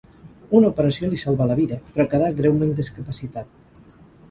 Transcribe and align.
Una 0.59 0.71
operació 0.71 1.09
li 1.11 1.19
salvà 1.25 1.47
la 1.51 1.59
vida, 1.61 1.79
però 1.99 2.07
quedà 2.15 2.31
greument 2.41 2.75
discapacitat. 2.83 3.97